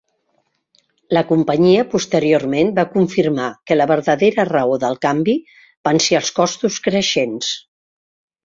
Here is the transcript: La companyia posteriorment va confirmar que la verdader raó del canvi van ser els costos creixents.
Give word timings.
La 1.17 1.21
companyia 1.31 1.83
posteriorment 1.91 2.71
va 2.79 2.85
confirmar 2.95 3.49
que 3.71 3.77
la 3.79 3.87
verdader 3.93 4.33
raó 4.51 4.81
del 4.85 4.99
canvi 5.07 5.37
van 5.91 6.05
ser 6.07 6.19
els 6.23 6.33
costos 6.41 6.81
creixents. 6.89 7.53